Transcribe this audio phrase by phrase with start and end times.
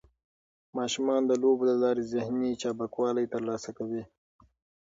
[0.77, 4.03] ماشومان د لوبو له لارې ذهني چابکوالی ترلاسه کوي.